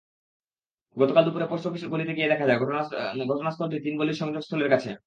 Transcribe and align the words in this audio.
গতকাল 0.97 1.23
দুপুরে 1.25 1.45
post 1.51 1.65
office 1.67 1.83
গলিতে 1.93 2.13
গিয়ে 2.17 2.31
দেখা 2.31 2.45
যায়, 2.47 2.59
ঘটনাস্থলটি 3.29 3.77
তিন 3.85 3.93
গলির 3.99 4.19
সংযোগস্থলের 4.21 4.71
কাছে। 4.73 4.91